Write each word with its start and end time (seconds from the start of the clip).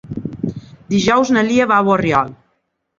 Dijous 0.95 1.33
na 1.37 1.47
Lia 1.51 1.71
va 1.75 1.81
a 1.81 1.89
Borriol. 1.93 2.37